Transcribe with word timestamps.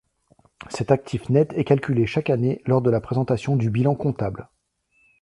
Cet 0.69 0.89
actif 0.89 1.29
net 1.29 1.53
est 1.53 1.63
calculé 1.63 2.07
chaque 2.07 2.31
année 2.31 2.63
lors 2.65 2.81
de 2.81 2.89
la 2.89 3.01
présentation 3.01 3.55
du 3.55 3.69
bilan 3.69 3.93
comptable. 3.93 4.49